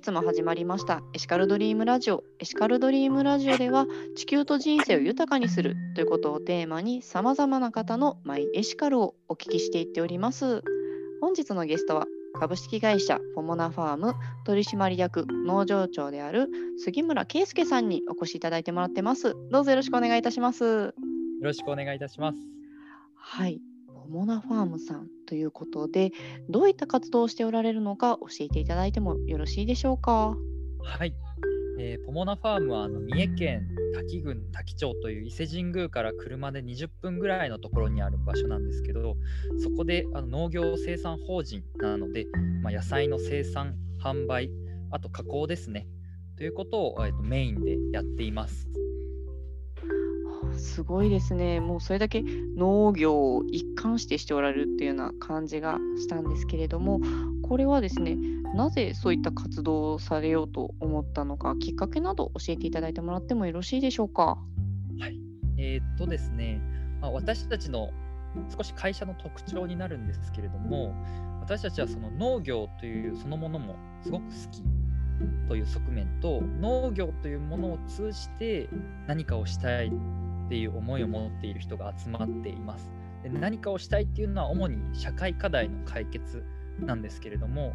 [0.00, 2.24] 日も始まりましたエシカルドリームラジオ。
[2.38, 3.86] エシカルドリームラジオでは
[4.16, 10.62] 地球と人生を豊かにするということをテーマに様々な方のマイエシカルをお聞きしていっております。
[11.20, 12.06] 本日のゲストは
[12.38, 14.14] 株式会社ポモナファーム
[14.46, 16.48] 取締役農場長である
[16.82, 19.36] 杉村圭介さんにお越しいただいてもらってます。
[19.50, 20.64] どうぞよろしくお願いいたします。
[20.64, 20.94] よ
[21.42, 22.38] ろしくお願いいたします。
[23.14, 26.10] はい、ポモナファームさんということで、
[26.48, 30.36] どういった活動をしておられるのか教えていただいてもよろしいでしょうか？
[30.82, 31.14] はい、
[31.78, 39.16] えー、ポモナファームはあの三重県滝郡滝町という伊勢神宮から車で20分ぐらいのところにある場所なんですけど
[39.62, 42.26] そこであの農業生産法人なので、
[42.64, 44.50] まあ、野菜の生産販売
[44.90, 45.86] あと加工ですね
[46.36, 48.68] ということを、えー、とメインでやっています。
[50.60, 51.60] すごいですね。
[51.60, 52.22] もうそれだけ
[52.56, 57.00] 農業を一貫してしておられるっていうような感じがしたんですけれども、
[57.42, 58.16] これはですね、
[58.54, 64.38] なぜそういった活動をされようと思ったのか、きっかけなど教えていただいてもらってもよろしいでしょうか？
[64.98, 65.18] はい。
[65.56, 66.60] えー、っとですね、
[67.00, 67.90] まあ、私たちの
[68.56, 70.94] 少し会社の特徴になるんですけれども、
[71.40, 74.62] 私たちはその農業というそのものもすごく好き
[75.48, 78.68] という側面と農業というものを通じて
[79.06, 79.92] 何かをしたい
[80.50, 82.90] っていう思いを持っている人が集まっています。
[83.22, 86.42] で何かをしたいっていうのは主に社会課題の解決
[86.80, 87.72] なんですけれども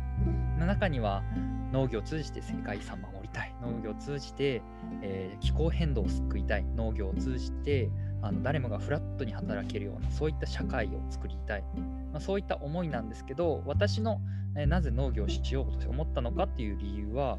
[0.59, 1.23] 中には
[1.71, 3.55] 農業を通じて世界遺産を守りたい。
[3.61, 4.61] 農業を通じて、
[5.01, 6.65] えー、気候変動を救いたい。
[6.75, 7.89] 農業を通じて
[8.21, 11.63] あの誰もがフラットに働けるようなそういった社会を作りたい、
[12.11, 14.19] まあ、そういった思いなんですけど私の、
[14.57, 17.37] えー、なぜ農業をしようと思ったのかっていう理由は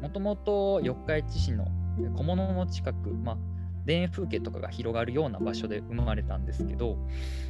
[0.00, 1.66] もともと四日市市の
[2.16, 3.57] 小物の近く、まあ
[3.88, 6.98] 田園風景とかが広がるような場所で生まれたんですけど、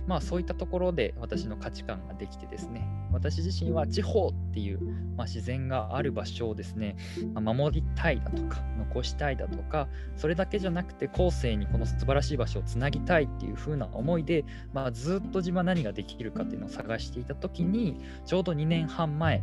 [0.06, 4.80] まあそういったところで私の価値観ができてですね、私自身は地方っていう、
[5.16, 6.96] まあ、自然がある場所をですね、
[7.34, 19.42] まあ、守りたいだとか、残したいだとか、それだけじゃなくて後世にこの素晴らしい場所をつなぎたいっていう風な思いで、まあ、ずっと自分は何ができるかっていうのを探していた時に、ちょうど2年半前、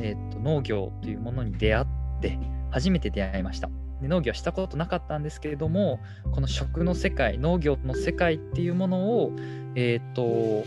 [0.00, 1.86] えー、と農業というものに出会っ
[2.20, 2.38] て、
[2.70, 3.70] 初めて出会いました。
[4.02, 6.00] 農業したことなかったんですけれども
[6.32, 9.32] この食の世界農業の世界っていうものを
[9.74, 10.64] えっ、ー、と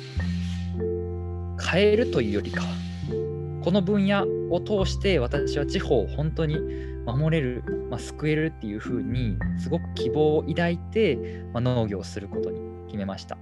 [1.61, 2.67] 変えるというよりかは
[3.63, 6.57] この分野を通して私は地方を本当に
[7.05, 13.37] 守れる、まあ、救えるっていうふうにすごく希望を抱いて、まあ、農業をすることに決めました。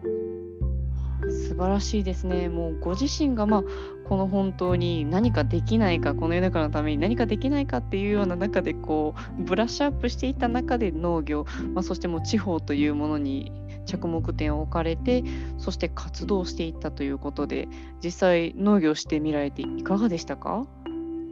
[1.48, 2.50] 素晴らしいですね。
[2.50, 3.64] もうご自身が、まあ、
[4.08, 13.52] この本当に何かできないかこの世の中のために何かできないかっていうような中でこうブラッシュアップしていった中で農業、まあ、そしてもう地方というものに
[13.86, 15.24] 着目点を置かれて
[15.58, 17.68] そして活動していったということで
[18.04, 20.66] 実際農業してみられていかがでしたか？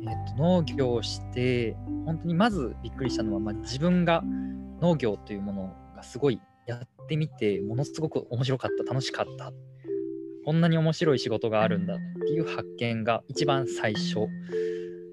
[0.08, 4.24] えっと、農業をして本当にまずびっくりしたのは、まあ、自分が
[4.82, 9.52] 農業というものがすごいやってみてものすごく面白かった楽しかった
[10.46, 11.98] こんなに面白い仕事があるんだっ
[12.28, 14.28] ていう発見が一番最初。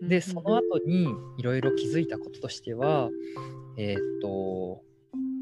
[0.03, 3.09] でその後にいろいろ気づいたこととしては
[3.77, 4.83] えっ、と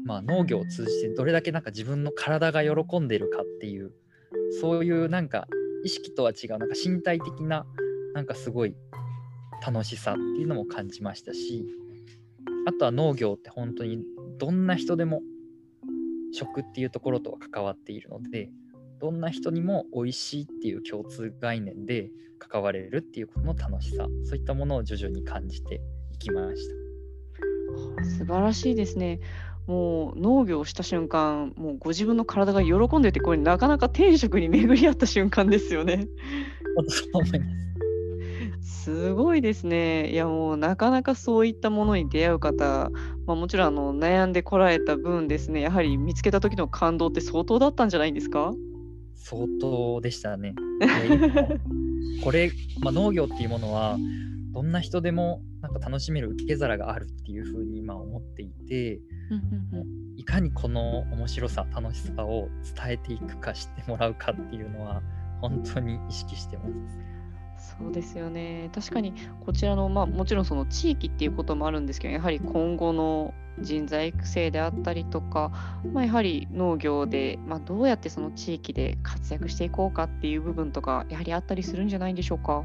[0.05, 3.91] まあ農業を通じてどれだけなんか自分の体が喜んでるかっていう
[4.61, 5.47] そういうなんか
[5.83, 7.65] 意識とは違うなんか身体的な
[8.13, 8.75] なんかすごい
[9.65, 11.65] 楽しさっていうのも感じましたし
[12.67, 14.03] あとは農業って本当に
[14.37, 15.21] どんな人でも
[16.33, 18.49] 食っていうところとは関わっているので
[19.01, 25.81] どんな人にも美味しいっていう共通概念で関われるっていうことの楽しさそういったものを徐々に感じて
[26.11, 26.67] いきまし
[27.99, 28.05] た。
[28.05, 29.19] 素晴らしいですね。
[29.67, 36.07] もう農業をした瞬間もうご自分の体が喜んでてこれなかなか天職に巡り合った瞬間ですよね。
[36.87, 37.45] そう思いま
[38.61, 38.83] す。
[38.83, 40.11] すごいですね。
[40.11, 42.89] いやもうなかなかそういったものに出会う方、
[43.27, 48.53] まあ、もちろんあの悩んでこられた分ですね、やはり見つけた時の感動って相当だったんじゃないんですか？
[49.21, 50.55] 相当でしたね。
[52.23, 52.51] これ、
[52.81, 53.97] まあ、農業っていうものは
[54.51, 58.99] どんな人でもなんか楽しめる受け皿があるっていうふうに今思っていて、
[60.17, 65.01] いかにこの面白さ楽しさを伝えていくか知ってもらうかっていうのは
[65.39, 66.71] 本当に意識してます。
[67.61, 69.13] そうですよね確かに
[69.45, 75.51] こちらの、まあ、もちろんその地域っていうこともあるんですけどやはり今後の人材育成であったりとか、
[75.93, 82.63] まあ、やはり農業で、まあ、どうやってその地域で活躍していこうかっていう部分とかやはりあったりするんじゃないんでしょうか？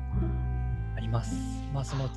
[0.97, 1.37] あります。
[1.75, 2.09] まあ、その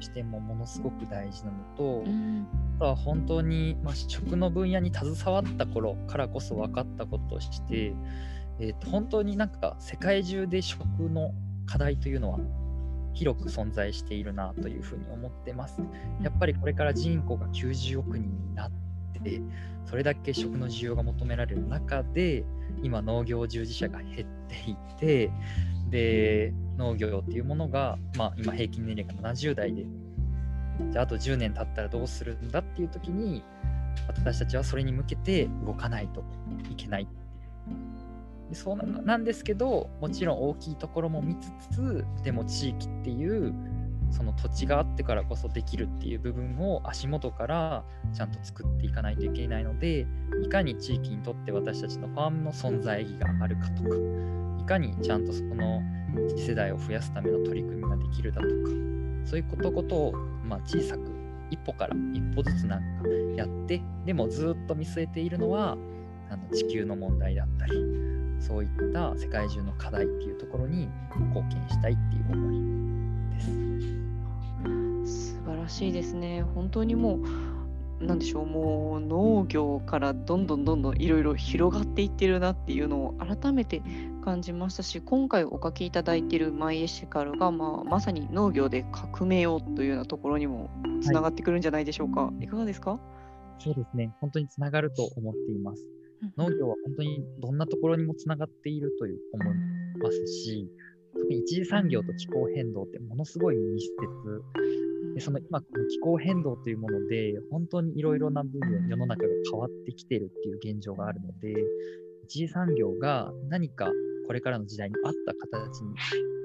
[0.00, 2.46] 視点もものすごく大事なのと、うん、
[2.76, 7.92] あとは本当に、まあ、食の分野に携わった頃からこそ分かったこととして、
[8.58, 11.32] えー、と本当になんか世界中で食の
[11.70, 12.38] 課題というのは
[13.14, 15.80] 広く存在しているなというふうに思ってます。
[16.20, 18.70] やっぱりこれから人口が90億人になっ
[19.22, 19.40] て
[19.86, 22.44] それだけ食の需要が求められる中で
[22.82, 25.30] 今農業従事者が減っていて
[25.90, 29.84] で農業っていうものが、まあ、今平均年齢が70代で
[30.90, 33.42] じゃああと10年経ったらどうするんだっていう時に
[34.06, 36.24] 私たちはそれに向けて動かないと
[36.70, 37.08] いけない
[38.50, 43.54] でそうなんですけどもちろん大きいところも見つつでも地域っていう
[44.10, 50.06] その土地があってからこそできるっていう部分を足元からちゃんと作っていかないといけないので
[50.44, 53.88] いかに地域にとって私たちのファームの存在意義があるかとか
[54.60, 55.80] いかにちゃんとその
[56.28, 58.52] 次世代を増やすための取り組みができるだとか
[59.24, 60.12] そういうことことを、
[60.44, 61.02] ま、小さく
[61.50, 65.76] 一歩から一歩ずつなんかやってでもずっと見据えているのは
[66.30, 67.72] あの地球の問題だったり
[68.40, 70.88] そういった世界中の課題っていうところに
[71.28, 73.40] 貢献したいっていう思いで
[75.06, 75.34] す。
[75.34, 76.42] 素晴らしいですね。
[76.54, 83.82] 本当にもうなんでしょうもう農業からどんどんどんどんいろいろ広がっていってるなっていうのを改めて
[84.24, 90.70] 感じましたし今回お書きいただいているマイエシカルが、まあ、まさに農業で革命をというようなところにも
[91.02, 92.98] つながってくるんじゃないでしょうか、はい、いかがですか？
[93.58, 95.86] そうですね本当につながると思っています。
[96.36, 99.54] 農業は本当にどんなところにもつながっているという思い
[100.02, 100.68] ますし
[101.12, 111.54] 特に一次産業と気候変動ってものすごい密接でその今この気候変動というもので本当にいろいろな部分世の中が変わってきてるっていう現状があるので
[112.24, 113.90] 一次産業が何か
[114.26, 115.94] これからの時代に合った形に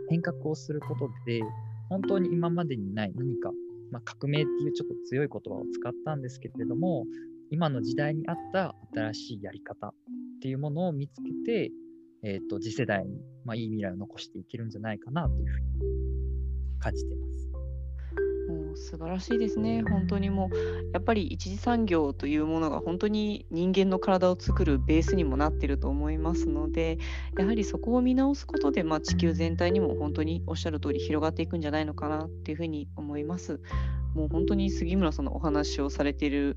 [0.10, 1.42] 変革をすることで
[1.90, 3.52] 本当に今までにない何か、
[3.92, 7.06] まあ、革命っていうちょっと強い言葉を使ったんですけれども
[7.56, 9.94] 今の時代に合った新しいやり方っ
[10.42, 11.72] ていうものを見つけて、
[12.22, 15.66] えーと、次世代に、まあ、いい未来を残していけるんじゃないかなというふうに
[16.80, 17.55] 感じています。
[18.76, 19.84] 素晴らしいですね。
[19.84, 20.56] 本当にもう
[20.94, 26.98] やっぱり一次産業というものが本当に人間の体を作るベースにもなっていると思いますので
[27.38, 33.62] やはりそこを見直すことで、まあ、地球全体にも本当におっしゃる通り広がっていくんじゃないのかなっていうふうに思います。
[34.14, 36.56] もう本当に杉村さんのお話をされている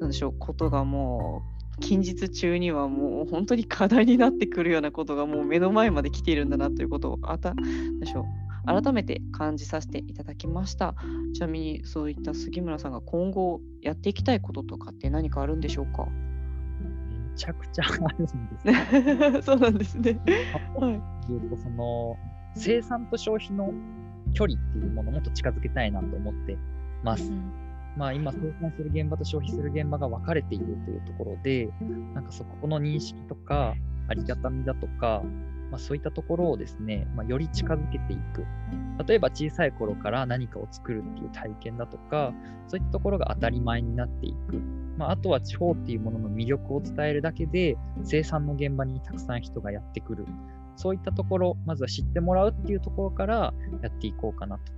[0.00, 1.42] なんでしょうことがも
[1.78, 7.54] う近日中にはもう本当に課題になってくるようなことがもう目の前まで来ているんだなということをあた
[7.98, 10.94] でしょう改めて感じさせていただきました
[11.34, 16.06] ちなみにそういった杉村さんが今後やっていきたいこととかって何かあるんでしょうか？
[17.32, 19.42] めちゃくちゃあるんですね。
[19.42, 20.20] そうなんですね。
[20.76, 21.00] はい。
[21.56, 22.16] その
[22.54, 23.72] 生産と消費の
[24.34, 26.56] 距離っていうものをもっと近づけたいなと思って
[27.02, 27.30] ます。
[27.30, 27.50] うん、
[27.96, 31.68] まあ今生産する現場と消費する現場が分かれているというところで、
[32.14, 33.74] なんかそこの認識とか
[34.08, 35.22] ありがたみだとか、
[35.72, 38.44] まあ、そういったところをですね、まあ、より近づけていく。
[39.06, 42.34] 例えば小さい頃から何かを作るっていう体験だとか、
[42.68, 44.56] そういったところが当たり前になっていく。
[44.98, 50.26] まあ、あとは地方っていうものの魅力を伝えるだけで、生産の現場にたくさん人がやってくる。
[50.76, 54.72] そういったところ、まずは知ってもらうっていうところからやっていこうかなと。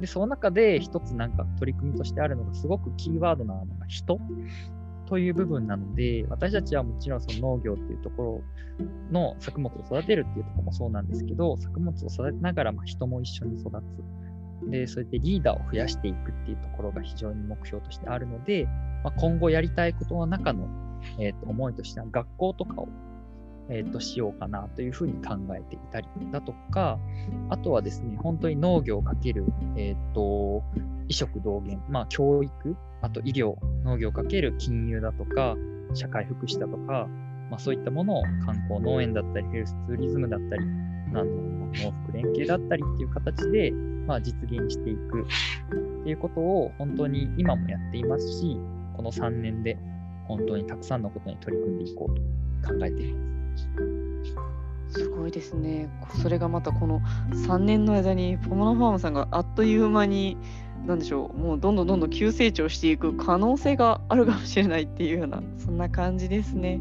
[0.00, 4.18] で、その中で一つなんか取り組みとしてあるのがすごくキーワードなのが人。
[5.06, 8.42] という部分なので、私たちはもちろんその農業っていうところ
[9.10, 13.70] の作物を育てるっていうところもそうなんですけど、作物を育てながらま人も一緒に育
[14.62, 14.70] つ。
[14.70, 18.66] で、そうやってリーダーを増やしていくっていうところが非常に目標としてあるので、
[19.02, 20.68] まあ、今後やりたいことの中の、
[21.18, 22.88] えー、と思いとしては学校とかを
[23.70, 26.98] えー、としようかなというふうに考えていたりだとか、
[27.48, 29.46] あとはですね、本当に農業をかける、
[29.76, 30.62] えーと、
[31.08, 35.56] 医食同源、まあ、教育、あと医療、農業をかける金融だとか、
[35.94, 37.06] 社会福祉だとか、
[37.50, 40.62] まあ、そういったものを観光、農園だったり、ヘルスツーリズムだったり、
[41.14, 43.70] あの農福連携だったりっていう形で、
[44.06, 48.58] まあ、実現していくっていうことを本当に今もやっていますし、
[48.96, 49.78] この3年で
[50.26, 53.18] 本当にたくさんのことに取り組んでいこうと考えていま
[53.56, 55.00] す。
[55.00, 55.88] すごいですね。
[56.22, 60.36] それがまたこの3年の間にポモナファームさんがあっという間に
[60.86, 66.80] 何でしょうもうどんどんどんどん急成長していく可能性があるかもしれないっていうようなそんな感じですね。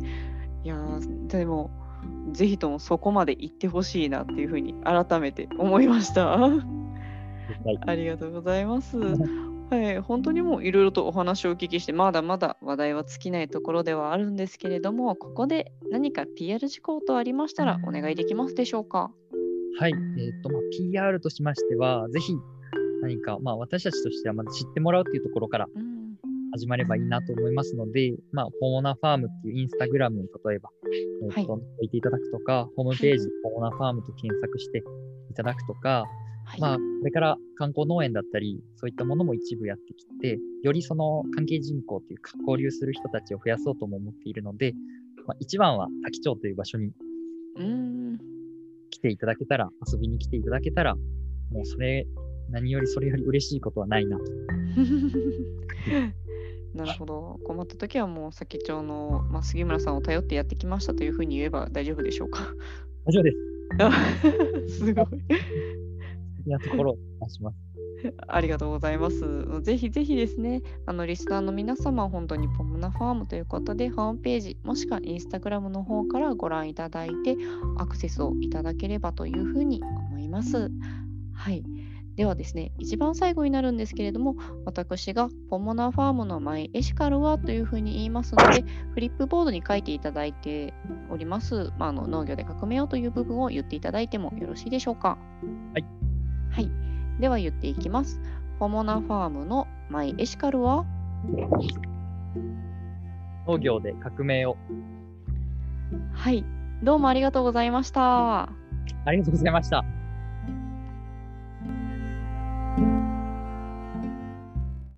[0.63, 0.77] いや
[1.27, 1.71] でも
[2.31, 6.27] ぜひともそこまで行ってほしいなっていうふうに改めて思いました。
[6.27, 8.97] はい、ありがとうございます。
[9.69, 19.11] はい、本当にもういろいろとお話をお聞きしてまだまだ話題は尽きないところではあるんですけれどもここで何か PR 事項とありましたらお願いできますでしょうか？
[19.79, 22.33] はい、えーとまあ、PR としましてはぜひ
[23.03, 25.67] 何か、まあ、私たちとしてはまず知ってもらうというところから
[26.53, 30.69] 始まればいいなと思いますので、うん、まあ、ポーナファームっていうインスタグラムを例えば、
[31.25, 34.83] えーと、はい、いていただくとか、ホームページ、ポーナファームと検索して
[35.31, 36.05] いただくとか、
[36.45, 36.61] はい。
[36.61, 44.73] まあ、これから観光農園だったり、そういったものも一部やってきて、よりその関係人口というか、交流する人たちを増やそうとも思っているので、
[45.25, 46.91] まあ、一番は滝町という場所に。
[48.89, 50.95] 来ていただけたら、遊びに来ていただけたら、
[51.51, 52.05] もうそれ、
[52.49, 54.23] 何よりそれより嬉しいことはないなと。
[56.73, 57.39] なるほど。
[57.45, 62.47] 困った時はもう先町の、まあ、杉村さんを頼ってやってきましたというふうに言えば大丈夫でしょうか。
[63.07, 63.31] 以上で
[64.67, 64.77] す。
[64.85, 65.05] すごい。
[66.45, 67.73] なところを出します。
[68.27, 69.61] ありがとうございます。
[69.61, 77.37] ぜひぜひですね、あのリスナーの皆様、本当にポムナファームということで、ホームページ、もしくはインスタグラムの方からご覧いただいて、
[77.77, 80.71] アクセスをいただければというふうに思います。
[81.33, 81.63] はい。
[82.15, 90.75] ではですね、一番最後になるんですけれども、私がポモナファームのマイエシカルはというふうに言いますので、フリップボードに書いていただいて
[91.09, 95.17] おります、まあ、あの農業で革命をという部分を言っていただいてもよろしいでしょうか。
[95.73, 95.85] はい。
[96.51, 96.69] はい。
[97.19, 98.21] では言っていきます。
[98.59, 100.85] ポモナファームのマイエシカルは？
[103.47, 104.55] 農業で革命を。
[106.13, 106.45] はい。
[106.83, 108.43] どうもありがとうございました。
[108.43, 108.49] あ
[109.11, 109.83] りがとうございました。